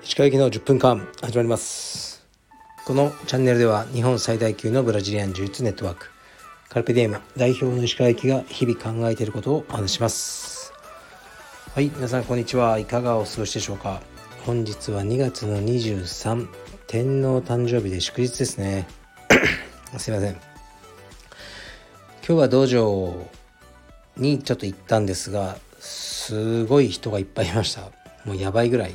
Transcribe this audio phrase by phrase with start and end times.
[0.00, 2.24] 石川行の10分間始まります。
[2.86, 6.08] このチャンネルでは日本最大級のブラジリアン柔術ネットワーク
[6.68, 10.72] カルペディエム代表の石川行が日々考えていることをお話します。
[11.74, 12.78] はい皆さんこんにちは。
[12.78, 14.00] いかがお過ごしでしょうか。
[14.44, 16.46] 本日は2月の23
[16.86, 18.86] 天皇誕生日で祝日ですね。
[19.98, 20.32] すいません。
[20.32, 20.40] 今
[22.22, 23.12] 日は道場
[24.16, 27.82] にちょっと行ったんですがすごい人がいっぱいいました。
[28.24, 28.94] もうやばいぐらい、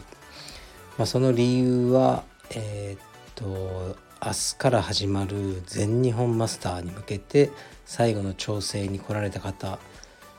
[0.97, 7.49] まあ、その理由はえー、っと明日から始まる全日本マスターに向けて
[7.85, 9.79] 最後の調整に来られた方。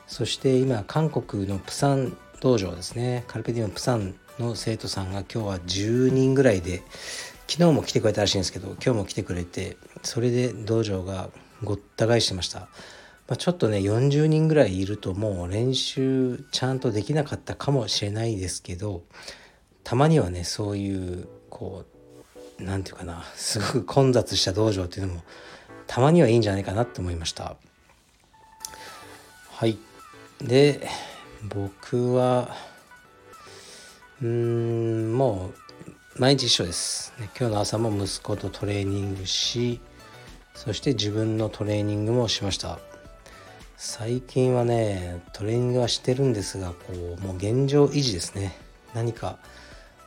[0.07, 3.23] そして今韓国のプサン道場ですね。
[3.27, 6.83] カルペディウムプサンの生徒さんが今日は10人ぐらいで
[7.47, 11.29] 昨日も来てくれたらしいんですけど今日も来てくれてそれで道場が
[11.63, 12.67] ごった返してました、
[13.33, 19.01] まあ、ちょっとね40人ぐらいいるともう練習ちゃんとできなかったかもしれないですけど
[19.83, 21.83] たまにはねそういうこ
[22.59, 25.23] う何て言うかなすごく混雑した道場っていうのも
[25.87, 27.55] たまにはいいんじゃないかなと思いました。
[29.49, 29.79] はい。
[30.39, 30.87] で
[31.43, 32.55] 僕は
[34.21, 35.53] うーんも
[36.17, 39.79] う毎日一緒です、今日の朝も息子とトレーニングし
[40.53, 42.77] そして自分のトレーニングもしました。
[43.85, 48.55] 最近はねトレーニングはしてるんですがこうもう現状維持ですね。
[48.93, 49.39] 何か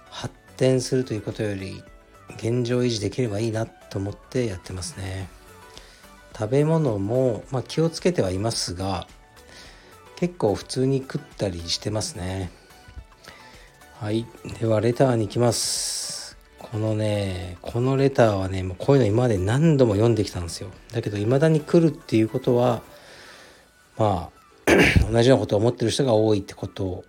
[0.09, 1.83] 発展するということより
[2.37, 5.29] 現状維持できればいいなと思ってやってますね。
[6.35, 9.07] 食べ物も、まあ、気をつけてはいますが
[10.17, 12.51] 結構普通に食ったりしてますね。
[14.01, 14.27] はい。
[14.59, 16.39] ではレターに行きます。
[16.59, 20.71] このねこのレターはねもうこういうの今まで何度も読んできたんですよ。
[20.93, 22.81] だけど未だに来るっていうことは
[23.97, 24.36] まあ
[25.11, 27.05] 同じようなことを思ってる人が多いってこと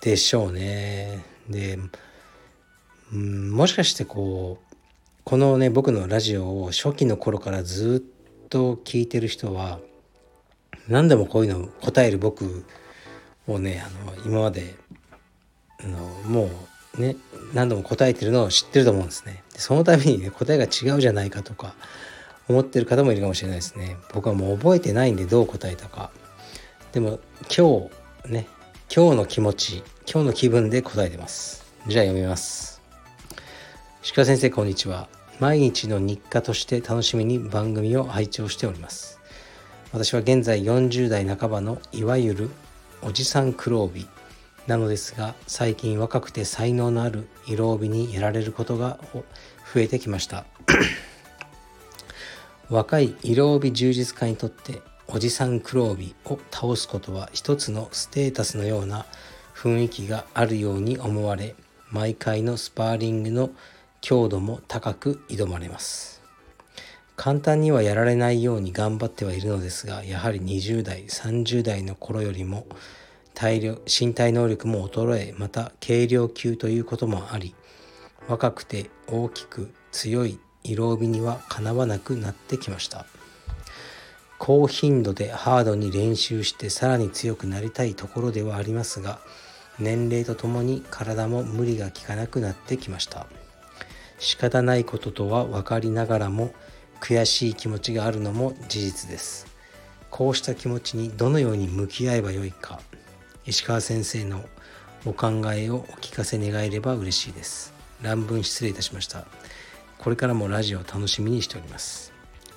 [0.00, 1.24] でしょうね。
[1.48, 1.78] で
[3.12, 4.76] うんもしかしてこう
[5.24, 9.78] このね僕のラジオを初期の頃からずっと聞いてる人は
[10.88, 12.64] 何でもこういうの答える僕
[13.46, 14.74] をねあの今まで
[15.82, 15.98] あの
[16.28, 16.50] も
[16.98, 17.16] うね
[17.52, 19.42] 何度も答えてるのを知ってると思うんですね。
[19.50, 21.74] そのためにね答えが違うじゃないかとか
[22.48, 23.96] 思ってる方もいるかもしれないですね。
[24.12, 26.10] 僕はもう覚えてないんでどう答えたか。
[26.92, 27.18] でも
[27.54, 27.88] 今
[28.24, 28.46] 日ね
[28.94, 31.64] 今日の気持ち今日の気分で答えてます。
[31.86, 32.82] じゃあ読みます。
[34.14, 35.08] 鹿先生こんにちは。
[35.40, 39.20] 毎日の日課として楽しみに番組を拝聴しております。
[39.92, 42.50] 私は現在40代半ばのいわゆる
[43.02, 44.06] おじさん黒帯。
[44.66, 50.46] なのですが最近若くて才能のある色帯にやられることが増えてきました。
[52.70, 59.06] 若い色帯充実家にとっておじさん黒帯を倒すことは一つのステータスのような
[59.54, 61.54] 雰囲気があるように思われ
[61.90, 63.50] 毎回のスパーリングの
[64.00, 66.14] 強度も高く挑まれます。
[67.16, 72.66] 簡単にはやられないように頑張ってはいるのですがやはり20代30代の頃よりも
[73.34, 77.54] 体力身体能力も衰えまた軽量級ということもあり
[78.28, 83.04] 若くて大きく強い色帯にはかなわなくなってきました。
[84.38, 89.20] 高頻度でハードに練習してさらに強くなりたいところではありますが
[89.78, 93.26] 年齢とともに体も無理がきかなくなってきました。
[94.18, 96.54] 仕方ないこととは分かりながらも
[97.00, 99.46] 悔しい気持ちがあるのも事実です。
[100.10, 102.80] こうした気持ちにどのように向き合えばよいか。
[103.44, 104.42] 石川先生の
[105.04, 107.74] お考えをお聞かせ願えれば嬉しいです。
[108.00, 109.26] 乱文失礼いたしました。
[110.04, 112.12] これからもラジオを楽しみにしております。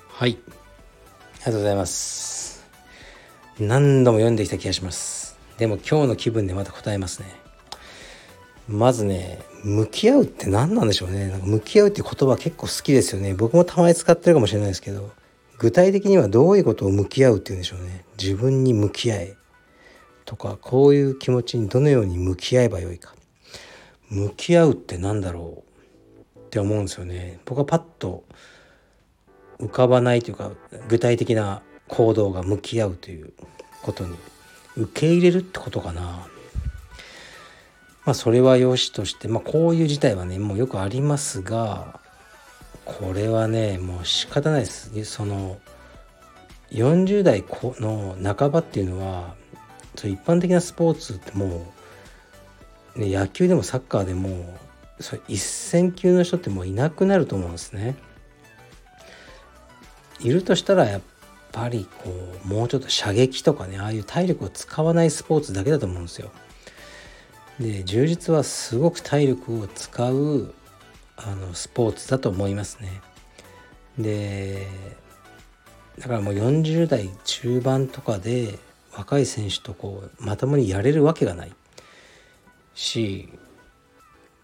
[0.06, 0.36] はい。
[0.36, 2.68] ありがとうございます。
[3.58, 5.38] 何度も読んできた気がします。
[5.56, 7.34] でも今日の気分でまた答えますね。
[8.68, 11.28] まずね向き合うって何なんでしょうね。
[11.28, 13.32] なんか向き合うって言葉結構好きですよね。
[13.32, 15.10] 僕もたまに使ってるかもしれないですけど
[15.58, 18.04] 具体的にはどういうことを向き合うっていうんでしょうね。
[18.22, 19.36] 自分に向き合え。
[20.26, 23.14] とかこういう気持ちにどのように向き合えばよいか。
[24.10, 25.67] 向き合うって何だろう
[26.48, 27.40] って思うんですよね。
[27.44, 28.24] 僕はパッと
[29.60, 30.52] 浮かばないというか
[30.88, 33.32] 具体的な行動が向き合うという
[33.82, 34.16] ことに
[34.76, 36.26] 受け入れるってことかな。
[38.06, 42.00] まあそれは良しとしてまあこういう事態はねもうよくありますが
[42.86, 45.04] これはねもう仕方ないです。
[45.04, 45.58] その
[46.72, 47.44] 40代
[47.78, 49.34] の半ばっていうのは
[49.96, 51.66] 一般的なスポーツっても
[52.96, 54.58] う、ね、野球でもサッカーでも
[55.00, 57.96] それ一線級の人ってもういなくなると思うんですね。
[60.20, 61.00] いるとしたらやっ
[61.52, 62.10] ぱりこ
[62.44, 66.30] うもうちょっと射撃とかねああいう体力を使わないスポーツだけだと思うんですよ。
[67.60, 70.54] で柔術はすごく体力を使う
[71.16, 73.00] あのスポーツだと思いますね。
[73.98, 74.66] で
[75.98, 78.58] だからもう40代中盤とかで
[78.96, 81.52] 若い選手とこうまともにやれるわけがない
[82.74, 83.28] し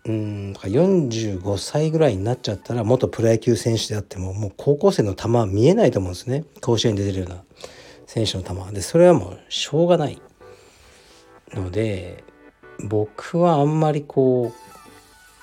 [0.07, 7.43] うん45歳ぐらいになっちゃったら元プロ野球選手であってももう高校生の球は見えないと思うんですね甲子園に出てるような
[8.07, 10.21] 選手の球でそれはもうしょうがない
[11.55, 12.23] ので
[12.81, 14.53] 僕はあんまりこ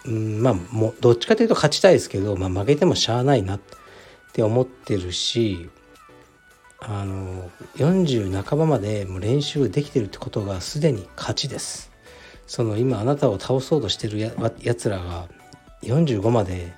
[0.05, 3.59] う、うん、まあもうどっちかというと勝ちたいですけど、まあ、負けてもしゃあないなっ
[4.33, 5.69] て思ってるし
[6.79, 11.90] あの40半ばまでもう練習できてるってことがすでに勝ちです。
[12.51, 15.29] その今あなたを倒そうとしてるややつらが
[15.83, 16.73] 45まで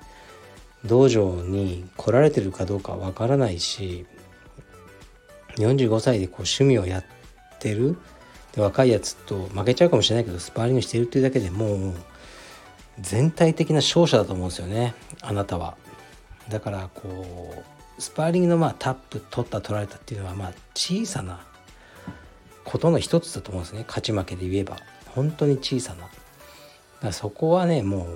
[0.84, 4.06] 道場に来られてるかどうかわからないし
[5.56, 7.04] 45歳でこう趣味をやっ
[7.58, 7.98] てる
[8.52, 11.94] で若いやつと負けちゃうかもしれないけどスパーリングしてるっていうだけでもう
[13.00, 15.76] 全体的な勝者だと思うんですよねあなたは。
[16.50, 17.64] だからこ
[17.98, 21.44] うスパーリングのまあタップ取った取られたっていうのはまあ小さな
[22.62, 24.76] ことの一つだと思うんですね勝ち負けで言えば。
[25.14, 26.08] 本当に小さな。
[27.00, 28.06] だそこはねも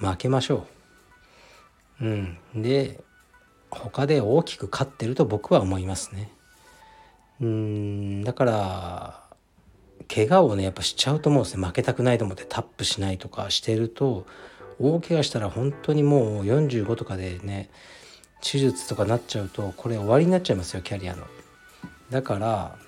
[0.00, 0.66] う負けましょ
[2.00, 2.04] う。
[2.04, 2.38] うん。
[2.54, 3.00] で
[3.70, 6.30] 他で大きく勝ってると僕は思いますね。
[7.40, 8.24] うん。
[8.24, 9.22] だから
[10.08, 11.66] 怪我をねやっぱしちゃうと思うんですね。
[11.66, 14.26] 負けたくないと思ってタップしないとかしてると
[14.80, 17.68] 大怪我したら本当にもう45とかでね
[18.40, 21.26] 手術とかなっちゃうとこれ終わりになっちゃいますよキャリアの。
[22.10, 22.78] だから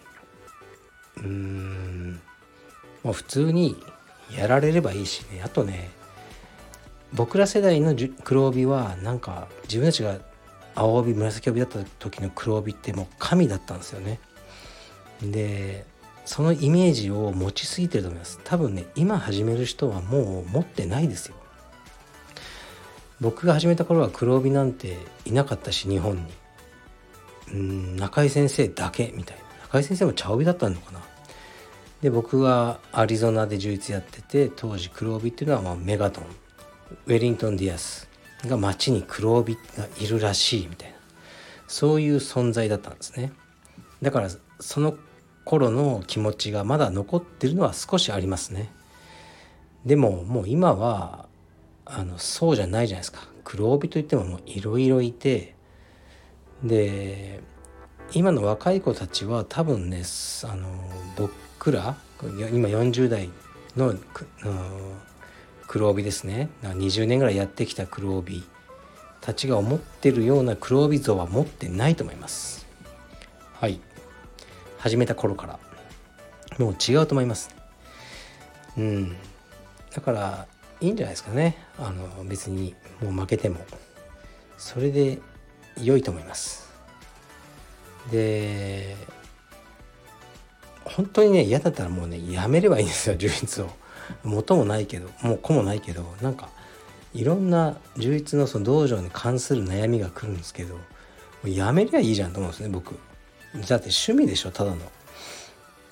[1.16, 2.20] うーん。
[3.02, 3.76] もう普通に
[4.36, 5.42] やられればいいしね。
[5.44, 5.90] あとね
[7.12, 10.18] 僕ら世代の黒帯はなんか自分たちが
[10.74, 14.20] 青帯紫帯だった時の黒帯ってもう神だったんですよね。
[15.22, 15.84] で
[16.24, 18.38] そのイメージを持ちすぎてると思います。
[18.44, 21.34] 多分ね今始める人はもう持ってないですよ。
[23.20, 24.96] 僕が始めた頃は黒帯なんて
[25.26, 26.22] いなかったし日本に。
[27.52, 29.42] うん中井先生だけみたいな。
[29.64, 31.00] 中井先生も茶帯だったのかな。
[32.02, 36.24] で僕はアリゾナで充実やってて当時黒帯っていうのはまあメガトン。
[37.06, 38.08] ウェリントン・ディアス
[38.46, 40.96] が街に黒帯がいるらしいみたいな。
[41.68, 43.32] そういう存在だったんですね。
[44.02, 44.96] だからその
[45.44, 48.72] 頃の気持ちがまだ残ってるのは少しありますね。
[49.84, 51.26] でももう今は
[51.84, 53.20] あのそうじゃないじゃないですか。
[53.44, 55.54] 黒帯といってももういろいろいて
[56.62, 57.40] で
[58.12, 60.02] 今の若い子たちは多分ね
[60.44, 60.68] あの
[61.16, 61.94] 僕僕ら？
[62.22, 63.28] 今40代
[63.76, 63.94] の
[65.66, 66.48] 黒帯ですね。
[66.62, 68.42] 20年ぐらいやってきた黒帯。
[69.20, 72.66] たちが思ってるような黒帯像は持ってないと思います。
[73.52, 73.78] はい。
[74.78, 75.58] 始めた頃から。
[76.58, 77.54] もう違うと思います。
[78.78, 79.14] うん。
[79.94, 80.46] だから
[80.80, 81.58] いいんじゃないですかね。
[81.78, 83.66] あの別にもう負けても。
[84.56, 85.18] それで
[85.76, 86.72] 良いと思います。
[88.10, 88.96] で
[90.84, 93.70] 本当にね嫌だったらもうねやめればいいんですよ充実を
[94.24, 96.48] 元もないけどもう子もないけどなんか
[97.12, 100.78] いろんな充実のその道場に関する悩みが来るんですけど
[101.44, 102.94] やめりゃいいじゃんと思うんですね僕。
[103.54, 104.76] だって趣味でしょただの。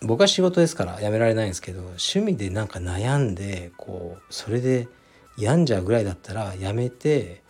[0.03, 4.87] 僕は仕事ですからやめられないんですけど趣味でなんか悩んでこうそれで
[5.37, 7.43] 病んじゃうぐらいだったらやめて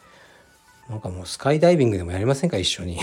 [0.89, 2.99] なんかもうスカイダイビングでもやりませんか一緒に。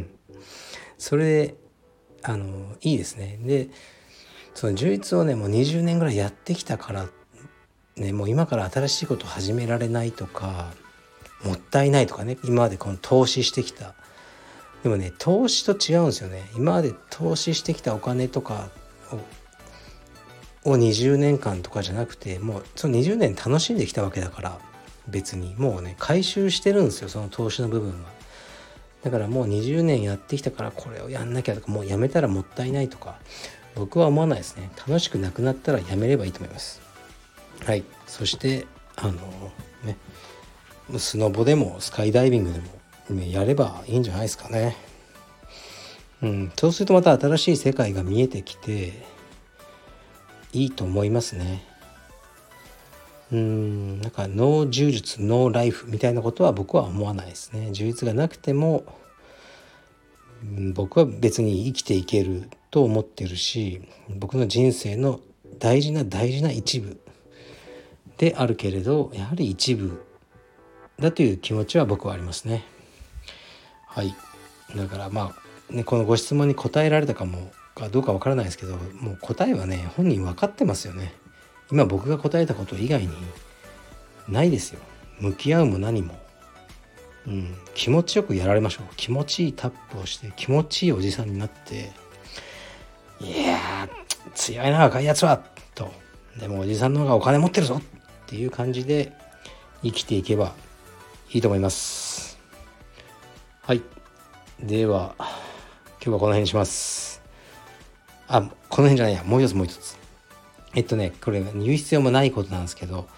[0.98, 1.54] それで
[2.22, 3.38] あのいいですね。
[3.42, 3.68] で
[4.54, 7.06] その充実をねもう20年ぐらいやってきたから
[7.96, 10.72] ねもう今から新しいことを始められないとか
[11.44, 13.94] もったいないとかね今までこの投資してきた。
[14.82, 16.42] でもね投資と違うんですよね。
[16.56, 18.70] 今まで投資してきたお金とか
[19.12, 24.58] をを20年間とかじゃなくてもうその20年楽しんできたわけだから
[25.08, 25.54] 別に。
[25.56, 28.19] もうね回収してるんですよその投資の部分は。
[29.02, 33.18] だからもう20年やってきたからこれをやんなきゃとかもうやめたらもったいないとか
[33.74, 34.70] 僕は思わないですね。
[34.76, 36.80] 楽しくなくなったらやめればいいと思います。
[37.64, 37.84] はい。
[38.06, 38.66] そして
[38.96, 39.12] あの
[39.84, 39.96] ね
[40.98, 44.76] スノボでもスカイダイビングでも、ね、やればいいんじゃないですかね。
[46.22, 46.52] うん。
[46.58, 48.92] そうするとまた新しい世界が見えてきて
[50.52, 51.69] いいと思いますね。
[53.32, 57.70] うんなんかノー柔術ノーライフみたいなことは僕は思わないですね。
[57.72, 58.84] 充実がなくても
[60.74, 65.20] 僕は別に生きていけると思ってるし僕の人生の
[65.58, 66.98] 大事な大事な一部
[68.16, 70.02] であるけれどやはり一部
[70.98, 72.64] だという気持ちは僕はありますね。
[73.86, 74.14] はい。
[74.76, 81.12] だからまあね、このご質問に答えられたかもかどうかわからないですけどもう答えはね本人分かってますよね。
[81.70, 83.10] 今僕が答えたこと以外に
[84.28, 84.80] ないですよ。
[85.20, 86.18] 向き合うも何も、
[87.26, 88.94] うん、気持ちよくやられましょう。
[88.96, 91.92] 気持ちいいタップをして気持ちいいおじさんになって
[93.20, 93.88] いや
[94.34, 95.42] 強いな若いやつは。
[95.74, 95.92] と。
[96.38, 97.80] でもおじさんの方がお金持ってるぞ。
[97.80, 97.82] っ
[98.26, 99.12] ていう感じで
[99.82, 100.54] 生きていけば
[101.32, 102.38] いいと思います。
[103.62, 103.82] はい。
[104.60, 105.28] では今
[106.00, 107.20] 日はこの辺にします。
[108.28, 109.24] あこの辺じゃないや。
[109.24, 109.99] もう一つもう一つ。
[110.74, 113.08] えっとねこれ言う必要もないことなんですけど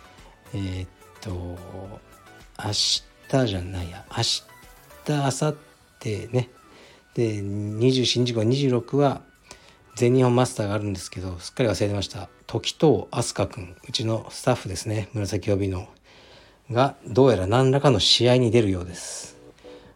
[0.54, 0.86] え、っ
[1.20, 3.02] と明日
[3.46, 4.04] じゃないや。
[4.10, 4.44] 明日
[5.08, 5.56] 明後
[6.00, 6.50] 日ね。
[7.14, 9.22] で24日後26は
[9.96, 12.28] 全日本マスターがあるんですけどすっかり忘れてました。
[12.46, 15.08] 時藤飛鳥君うちのスタッフですね。
[15.12, 15.88] 紫帯の
[16.70, 19.36] がどうやら何らかの試合に出るようです。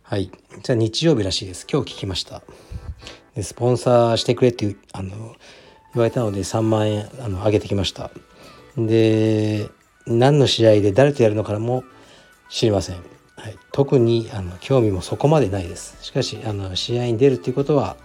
[0.03, 0.31] はい。
[0.63, 1.67] じゃあ日曜日らしいです。
[1.71, 2.43] 今日聞きました。
[3.35, 5.37] でスポンサーしてくれっていうあの
[5.97, 8.11] 言われたので3万円あの上げてきました。
[8.77, 9.71] で
[10.07, 11.85] 何の試合で誰とやるのかも
[12.51, 12.97] 知りません、
[13.37, 15.97] はい、特にあの興味もそこまでないです。
[16.03, 17.97] しかしあの試合に出るっていうことは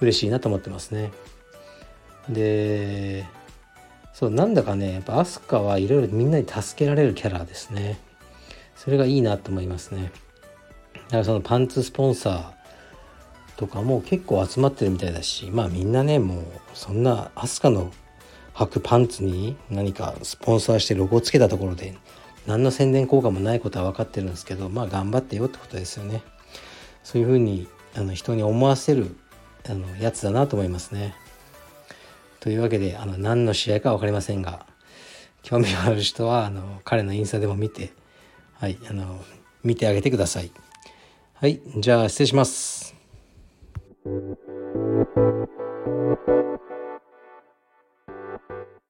[0.00, 1.12] 嬉しいなと思ってますね。
[2.28, 3.26] で
[4.12, 7.98] そうなんだかねやっぱ飛鳥はいろいろみんなに助けられるキャラですね。
[8.76, 10.12] それがいいなと思いますね。
[10.94, 12.59] だからそのパンツスポンサー
[13.60, 17.92] とかも結構集まってるみたいだしまあみんなねもうそんな飛鳥の
[18.54, 21.94] 履くパンツに何かスポンサーしてロゴをつけたところで
[22.46, 26.22] 何の宣伝効果もないことは分かってるんですけどまあ頑張ってよってことですよね
[27.04, 29.14] そういうふうにあの人に思わせる
[29.68, 31.14] あのやつだなと思いますね。
[32.38, 34.64] というわけであの何の試合か分かりませんが
[35.42, 37.92] 興味がある人はあの彼のインスタでも見て
[38.54, 39.22] はいあの
[39.62, 40.50] 見てあげてください。
[41.34, 42.99] はいじゃあ失礼します。
[44.04, 44.49] Thank you.